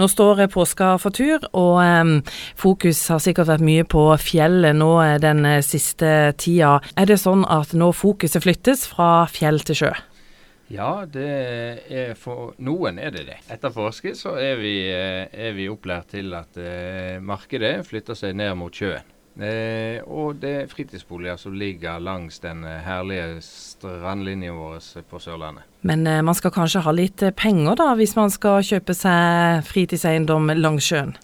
Nå 0.00 0.06
står 0.08 0.46
påska 0.48 0.94
for 0.96 1.12
tur, 1.12 1.42
og 1.52 1.74
eh, 1.84 2.36
fokus 2.56 3.02
har 3.12 3.18
sikkert 3.20 3.50
vært 3.50 3.64
mye 3.66 3.82
på 3.84 4.06
fjellet 4.24 4.72
nå 4.78 4.88
eh, 5.04 5.18
den 5.20 5.44
eh, 5.44 5.58
siste 5.60 6.32
tida. 6.40 6.78
Er 6.96 7.10
det 7.10 7.18
sånn 7.20 7.44
at 7.44 7.74
nå 7.76 7.90
fokuset 7.92 8.40
flyttes 8.40 8.86
fra 8.88 9.26
fjell 9.28 9.60
til 9.68 9.82
sjø? 9.82 9.90
Ja, 10.72 11.04
for 12.16 12.54
noen 12.56 13.02
er 13.04 13.12
det 13.12 13.26
det. 13.28 13.36
Etter 13.52 13.76
påske 13.76 14.14
så 14.16 14.38
er 14.40 14.56
vi, 14.64 14.78
eh, 14.88 15.28
er 15.28 15.52
vi 15.60 15.68
opplært 15.68 16.14
til 16.16 16.32
at 16.40 16.56
eh, 16.56 17.20
markedet 17.20 17.82
flytter 17.84 18.16
seg 18.16 18.40
ned 18.40 18.56
mot 18.56 18.72
sjøen. 18.72 19.04
Eh, 19.40 20.02
og 20.04 20.42
det 20.42 20.50
er 20.52 20.68
fritidsboliger 20.68 21.38
som 21.40 21.54
ligger 21.56 22.02
langs 22.04 22.38
den 22.42 22.66
eh, 22.68 22.82
herlige 22.84 23.40
strandlinjen 23.40 24.58
vår 24.58 24.82
på 25.08 25.20
Sørlandet. 25.22 25.64
Men 25.88 26.06
eh, 26.06 26.20
man 26.20 26.36
skal 26.36 26.52
kanskje 26.52 26.82
ha 26.84 26.92
litt 26.92 27.24
eh, 27.24 27.32
penger 27.32 27.78
da, 27.80 27.94
hvis 27.96 28.12
man 28.18 28.30
skal 28.30 28.60
kjøpe 28.66 28.92
seg 28.96 29.64
fritidseiendom 29.70 30.52
langs 30.60 30.90
sjøen? 30.90 31.16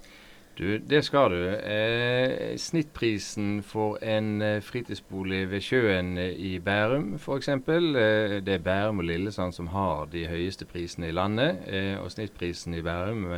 Du, 0.59 0.79
det 0.79 1.04
skal 1.07 1.30
du. 1.30 1.43
Eh, 1.54 2.57
snittprisen 2.58 3.61
for 3.62 4.00
en 4.03 4.43
eh, 4.43 4.57
fritidsbolig 4.58 5.44
ved 5.53 5.62
sjøen 5.62 6.16
i 6.18 6.57
Bærum 6.58 7.12
f.eks. 7.14 7.49
Eh, 7.54 8.32
det 8.43 8.57
er 8.57 8.64
Bærum 8.64 8.99
og 8.99 9.07
Lillesand 9.07 9.54
som 9.54 9.71
har 9.71 10.08
de 10.11 10.25
høyeste 10.26 10.66
prisene 10.66 11.13
i 11.13 11.14
landet. 11.14 11.63
og 12.02 12.11
snittprisen 12.11 12.75
i 12.75 12.82
Bærum, 12.82 13.29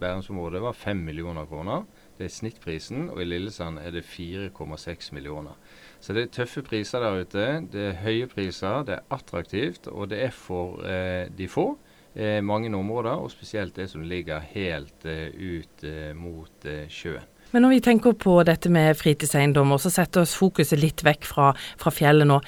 Bærumsområdet 0.00 0.62
var 0.62 0.72
5 0.72 0.96
millioner 0.96 1.44
kroner. 1.44 1.84
Det 2.18 2.24
er 2.24 2.36
snittprisen, 2.38 3.10
og 3.10 3.20
i 3.20 3.24
Lillesand 3.24 3.78
er 3.78 3.90
det 3.90 4.04
4,6 4.04 5.12
millioner. 5.12 5.56
Så 6.00 6.12
det 6.12 6.22
er 6.22 6.34
tøffe 6.36 6.62
priser 6.62 7.00
der 7.00 7.20
ute. 7.20 7.46
Det 7.72 7.86
er 7.88 8.00
høye 8.02 8.26
priser, 8.26 8.84
det 8.86 8.94
er 8.94 9.06
attraktivt, 9.10 9.86
og 9.86 10.10
det 10.10 10.24
er 10.24 10.30
for 10.30 10.84
eh, 10.86 11.28
de 11.38 11.48
få. 11.48 11.76
Eh, 12.14 12.42
mange 12.44 12.68
områder, 12.76 13.22
og 13.24 13.30
spesielt 13.32 13.76
det 13.76 13.86
som 13.88 14.02
ligger 14.04 14.42
helt 14.52 15.06
eh, 15.08 15.30
ut 15.32 15.84
eh, 15.88 16.10
mot 16.12 16.66
eh, 16.68 16.84
sjøen. 16.92 17.24
Men 17.52 17.64
når 17.64 17.72
vi 17.74 17.80
tenker 17.84 18.14
på 18.16 18.34
dette 18.48 18.68
med 18.72 18.96
fritidseiendommer, 18.96 19.80
så 19.80 19.90
setter 19.92 20.24
oss 20.24 20.34
fokuset 20.36 20.80
litt 20.80 21.02
vekk 21.04 21.24
fra, 21.28 21.50
fra, 21.80 21.92
fjellet 21.92 22.28
nå. 22.28 22.38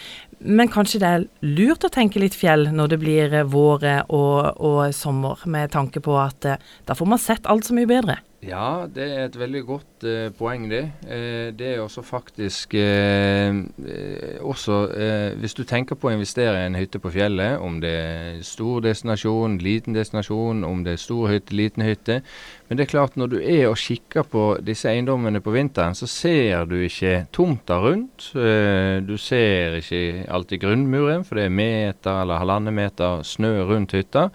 Men 0.44 0.68
kanskje 0.72 1.00
det 1.00 1.10
er 1.10 1.26
lurt 1.44 1.84
å 1.84 1.92
tenke 1.92 2.20
litt 2.20 2.36
fjell 2.36 2.70
når 2.72 2.92
det 2.92 3.00
blir 3.00 3.36
våre 3.52 3.98
vår 4.08 4.14
og, 4.16 4.62
og 4.64 4.94
sommer, 4.96 5.40
med 5.44 5.72
tanke 5.72 6.00
på 6.04 6.16
at 6.20 6.48
da 6.48 6.96
får 6.96 7.08
man 7.08 7.20
sett 7.20 7.48
alt 7.48 7.68
så 7.68 7.76
mye 7.76 7.88
bedre? 7.88 8.16
Ja, 8.44 8.84
det 8.92 9.04
er 9.08 9.22
et 9.24 9.36
veldig 9.38 9.60
godt 9.64 10.04
eh, 10.04 10.28
poeng, 10.36 10.66
det. 10.68 10.82
Eh, 11.08 11.48
det 11.56 11.68
er 11.70 11.80
også 11.80 12.02
faktisk 12.04 12.74
eh, 12.76 13.54
eh 13.54 14.40
også 14.44 14.76
eh, 14.92 15.38
Hvis 15.40 15.54
du 15.54 15.62
tenker 15.64 15.96
på 15.96 16.10
å 16.10 16.12
investere 16.12 16.60
i 16.60 16.66
en 16.66 16.76
hytte 16.76 17.00
på 17.00 17.12
fjellet, 17.14 17.56
om 17.58 17.78
det 17.80 17.92
er 17.92 18.42
stor 18.44 18.82
destinasjon, 18.84 19.56
liten 19.64 19.96
destinasjon, 19.96 20.64
om 20.64 20.82
det 20.84 20.92
er 20.92 21.00
stor 21.00 21.30
hytte, 21.32 21.54
liten 21.56 21.86
hytte 21.86 22.20
Men 22.68 22.76
det 22.76 22.84
er 22.84 22.92
klart, 22.92 23.16
når 23.16 23.32
du 23.32 23.38
er 23.40 23.68
og 23.70 23.78
kikker 23.80 24.28
på 24.28 24.44
disse 24.60 24.90
eiendommene 24.92 25.40
på 25.40 25.54
vinteren, 25.54 25.96
så 25.96 26.06
ser 26.10 26.68
du 26.68 26.76
ikke 26.82 27.26
tomta 27.32 27.80
rundt. 27.80 28.32
Eh, 28.36 29.00
du 29.04 29.16
ser 29.16 29.80
ikke 29.80 30.26
alltid 30.28 30.60
grunnmuren, 30.60 31.24
for 31.24 31.40
det 31.40 31.48
er 31.48 31.58
meter 31.62 32.22
eller 32.22 32.42
halvannen 32.42 32.76
meter 32.76 33.24
snø 33.24 33.56
rundt 33.68 33.96
hytta. 33.96 34.30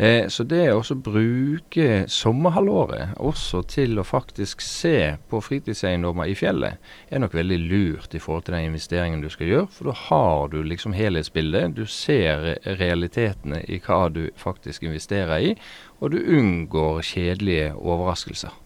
Eh, 0.00 0.28
så 0.32 0.46
det 0.48 0.62
å 0.72 0.80
bruke 0.96 2.06
sommerhalvåret 2.08 3.18
også 3.20 3.60
til 3.68 3.98
å 4.00 4.04
faktisk 4.06 4.62
se 4.64 5.18
på 5.28 5.42
fritidseiendommer 5.44 6.30
i 6.30 6.36
fjellet, 6.38 6.80
er 7.12 7.20
nok 7.20 7.36
veldig 7.36 7.58
lurt 7.66 8.16
i 8.16 8.20
forhold 8.22 8.46
til 8.46 8.56
den 8.56 8.70
investeringen 8.70 9.20
du 9.20 9.28
skal 9.28 9.50
gjøre. 9.50 9.66
For 9.76 9.90
da 9.90 9.96
har 10.06 10.48
du 10.54 10.62
liksom 10.64 10.96
helhetsbildet. 10.96 11.74
Du 11.76 11.84
ser 11.84 12.54
realitetene 12.80 13.60
i 13.68 13.76
hva 13.84 14.06
du 14.08 14.30
faktisk 14.40 14.88
investerer 14.88 15.50
i, 15.50 15.52
og 16.00 16.14
du 16.14 16.22
unngår 16.22 17.02
kjedelige 17.04 17.74
overraskelser. 17.76 18.56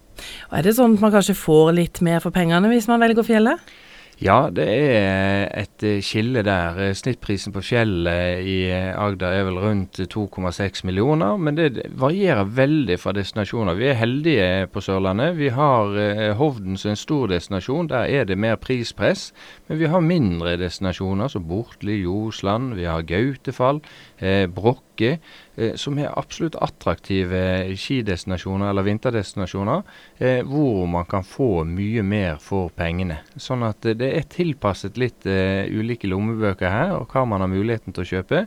Og 0.52 0.58
Er 0.60 0.62
det 0.62 0.76
sånn 0.78 0.94
at 0.94 1.02
man 1.02 1.16
kanskje 1.16 1.34
får 1.34 1.74
litt 1.74 1.98
mer 2.06 2.22
for 2.22 2.30
pengene 2.30 2.70
hvis 2.70 2.86
man 2.86 3.02
velger 3.02 3.26
fjellet? 3.26 3.74
Ja, 4.22 4.46
det 4.54 4.64
er 4.70 5.48
et 5.58 5.82
eh, 5.82 5.98
skille 6.04 6.44
der. 6.46 6.76
Eh, 6.78 6.92
snittprisen 6.94 7.50
på 7.52 7.64
fjellet 7.66 8.46
i 8.46 8.58
eh, 8.70 8.92
Agder 8.94 9.34
er 9.34 9.46
vel 9.48 9.58
rundt 9.58 9.98
2,6 9.98 10.84
millioner, 10.86 11.34
men 11.36 11.58
det 11.58 11.82
varierer 11.98 12.46
veldig 12.46 12.98
fra 13.02 13.10
destinasjoner. 13.16 13.74
Vi 13.74 13.88
er 13.90 13.98
heldige 13.98 14.68
på 14.70 14.84
Sørlandet. 14.86 15.34
Vi 15.40 15.50
har 15.50 15.98
Hovden 16.38 16.78
som 16.78 16.92
en 16.92 17.00
stor 17.00 17.26
destinasjon. 17.34 17.90
Der 17.90 18.06
er 18.06 18.24
det 18.24 18.38
mer 18.38 18.54
prispress. 18.54 19.32
Men 19.68 19.80
vi 19.80 19.90
har 19.90 20.00
mindre 20.04 20.56
destinasjoner 20.60 21.28
som 21.32 21.46
Bortli, 21.48 22.02
Ljosland, 22.04 22.74
vi 22.78 22.84
har 22.84 23.02
Gautefall, 23.08 23.80
eh, 24.20 24.46
Brokke, 24.46 25.18
som 25.78 25.98
er 26.02 26.10
absolutt 26.10 26.56
attraktive 26.62 27.40
skidestinasjoner 27.78 28.70
eller 28.70 28.86
vinterdestinasjoner, 28.88 29.82
eh, 30.18 30.40
hvor 30.42 30.86
man 30.90 31.06
kan 31.10 31.26
få 31.26 31.64
mye 31.68 32.02
mer 32.02 32.40
for 32.42 32.72
pengene. 32.74 33.20
Sånn 33.36 33.62
at 33.66 33.86
det 33.86 34.10
er 34.10 34.26
tilpasset 34.30 34.98
litt 35.00 35.26
eh, 35.30 35.70
ulike 35.70 36.10
lommebøker 36.10 36.70
her, 36.70 36.96
og 36.98 37.14
hva 37.14 37.24
man 37.28 37.44
har 37.44 37.52
muligheten 37.52 37.94
til 37.94 38.04
å 38.04 38.10
kjøpe. 38.16 38.44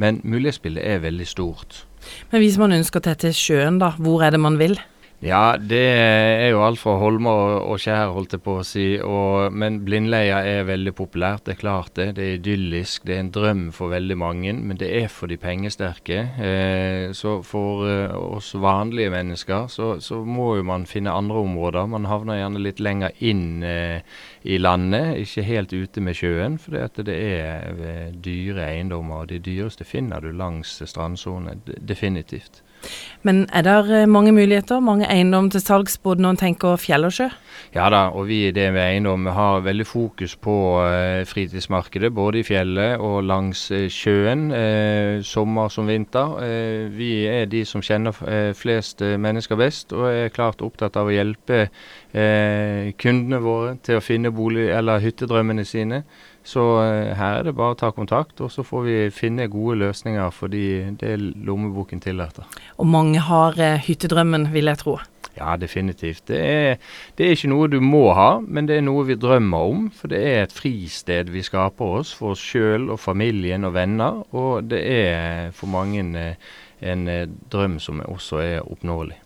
Men 0.00 0.20
mulighetsbildet 0.24 0.84
er 0.86 1.04
veldig 1.04 1.28
stort. 1.28 1.84
Men 2.30 2.44
hvis 2.44 2.58
man 2.60 2.72
ønsker 2.76 3.04
til 3.04 3.36
sjøen, 3.36 3.80
da, 3.80 3.94
hvor 4.00 4.24
er 4.24 4.36
det 4.36 4.40
man 4.40 4.60
vil? 4.60 4.78
Ja, 5.20 5.58
det 5.60 5.82
er 5.84 6.46
jo 6.48 6.62
alt 6.64 6.80
fra 6.80 6.94
holmer 6.96 7.58
og 7.60 7.76
skjær, 7.82 8.08
holdt 8.14 8.38
jeg 8.38 8.40
på 8.40 8.54
å 8.56 8.62
si. 8.64 8.84
Og, 9.04 9.52
men 9.52 9.82
blindleia 9.84 10.38
er 10.48 10.64
veldig 10.64 10.94
populært, 10.96 11.42
det 11.44 11.58
er 11.58 11.58
klart 11.60 11.92
det. 11.98 12.06
Det 12.16 12.24
er 12.24 12.38
idyllisk. 12.38 13.04
Det 13.04 13.18
er 13.18 13.20
en 13.26 13.32
drøm 13.34 13.66
for 13.76 13.92
veldig 13.92 14.16
mange, 14.16 14.54
men 14.56 14.80
det 14.80 14.88
er 15.02 15.10
for 15.12 15.28
de 15.28 15.36
pengesterke. 15.36 16.22
Eh, 16.40 17.12
så 17.12 17.34
for 17.44 17.84
eh, 17.84 18.16
oss 18.16 18.54
vanlige 18.56 19.12
mennesker 19.12 19.68
så, 19.68 19.90
så, 20.00 20.22
må 20.24 20.54
jo 20.56 20.64
man 20.70 20.88
finne 20.88 21.12
andre 21.12 21.44
områder. 21.44 21.92
Man 21.92 22.08
havner 22.08 22.40
gjerne 22.40 22.64
litt 22.64 22.80
lenger 22.80 23.12
inn 23.20 23.60
eh, 23.60 24.00
i 24.48 24.56
landet, 24.56 25.18
ikke 25.20 25.44
helt 25.50 25.76
ute 25.76 26.00
med 26.00 26.16
sjøen. 26.16 26.56
For 26.56 26.80
det 26.80 27.18
er 27.18 27.68
eh, 27.76 28.08
dyre 28.16 28.70
eiendommer, 28.70 29.26
og 29.26 29.34
de 29.34 29.44
dyreste 29.44 29.84
finner 29.84 30.24
du 30.24 30.32
langs 30.32 30.78
strandsonen. 30.80 31.60
Definitivt. 31.76 32.64
Men 33.26 33.42
er 33.52 33.64
det 33.66 33.76
eh, 33.92 34.08
mange 34.08 34.32
muligheter, 34.32 34.80
mange 34.80 35.08
eiendom 35.10 35.50
til 35.52 35.60
salgs 35.60 35.98
både 36.00 36.24
når 36.24 36.34
en 36.34 36.40
tenker 36.40 36.78
fjell 36.80 37.04
og 37.04 37.12
sjø? 37.12 37.26
Ja 37.74 37.90
da, 37.92 38.06
og 38.16 38.24
vi 38.30 38.38
i 38.48 38.52
DNV 38.54 38.78
Eiendom 38.80 39.28
har 39.30 39.60
veldig 39.62 39.84
fokus 39.86 40.32
på 40.40 40.54
uh, 40.80 41.20
fritidsmarkedet. 41.28 42.10
Både 42.16 42.40
i 42.40 42.46
fjellet 42.46 42.98
og 42.98 43.20
langs 43.28 43.66
uh, 43.70 43.84
sjøen, 43.92 44.48
eh, 44.56 45.20
sommer 45.26 45.68
som 45.68 45.86
vinter. 45.90 46.32
vi 46.96 47.26
er 47.28 47.44
de 47.46 47.64
som 47.64 47.82
kjenner 47.82 48.16
flest 48.56 49.02
mennesker 49.02 49.56
best, 49.56 49.92
og 49.92 50.08
er 50.08 50.32
klart 50.34 50.62
opptatt 50.62 50.96
av 50.96 51.06
å 51.06 51.14
hjelpe 51.14 51.68
kundene 52.10 53.38
våre 53.42 53.76
til 53.84 53.98
å 53.98 54.02
finne 54.02 54.32
bolig 54.34 54.68
eller 54.74 55.02
hyttedrømmene 55.04 55.64
sine. 55.64 56.02
Så 56.46 56.62
her 56.80 57.40
er 57.40 57.44
det 57.46 57.56
bare 57.58 57.74
å 57.74 57.78
ta 57.78 57.90
kontakt, 57.92 58.40
og 58.40 58.48
så 58.50 58.64
får 58.64 58.84
vi 58.86 58.98
finne 59.12 59.50
gode 59.52 59.76
løsninger 59.82 60.32
fordi 60.32 60.66
det 61.00 61.18
lommeboken 61.20 62.00
tillater. 62.00 62.48
Og 62.80 62.88
mange 62.88 63.20
har 63.26 63.58
hyttedrømmen, 63.84 64.48
vil 64.54 64.72
jeg 64.72 64.80
tro. 64.80 64.96
Ja, 65.36 65.56
definitivt. 65.56 66.26
Det 66.28 66.38
er, 66.38 66.76
det 67.18 67.26
er, 67.26 67.36
ikke 67.36 67.50
noe 67.52 67.68
du 67.70 67.78
må 67.80 68.10
ha, 68.16 68.40
men 68.42 68.66
det 68.68 68.76
er 68.76 68.84
noe 68.84 69.06
vi 69.08 69.16
drømmer 69.20 69.70
om. 69.72 69.86
For 69.94 70.10
det 70.10 70.20
er 70.26 70.42
et 70.44 70.54
fristed 70.54 71.30
vi 71.32 71.44
skaper 71.46 72.00
oss 72.00 72.12
for 72.16 72.34
oss 72.34 72.42
sjøl 72.42 72.90
og 72.90 73.00
familien 73.00 73.64
og 73.68 73.76
venner. 73.78 74.20
Og 74.34 74.68
det 74.70 74.82
er 74.84 75.54
for 75.56 75.70
mange 75.70 76.04
eh, 76.18 76.52
en 76.92 77.08
eh, 77.08 77.26
drøm 77.52 77.78
som 77.82 78.02
også 78.04 78.42
er 78.42 78.60
oppnåelig. 78.66 79.20